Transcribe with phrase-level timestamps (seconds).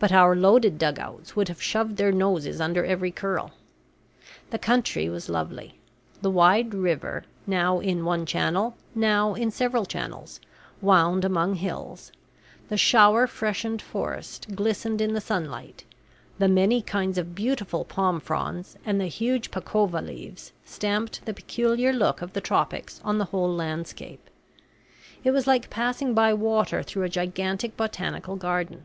[0.00, 3.52] But our loaded dugouts would have shoved their noses under every curl.
[4.50, 5.78] The country was lovely.
[6.20, 10.40] The wide river, now in one channel, now in several channels,
[10.80, 12.10] wound among hills;
[12.68, 15.84] the shower freshened forest glistened in the sunlight;
[16.40, 21.92] the many kinds of beautiful palm fronds and the huge pacova leaves stamped the peculiar
[21.92, 24.28] look of the tropics on the whole landscape
[25.22, 28.82] it was like passing by water through a gigantic botanical garden.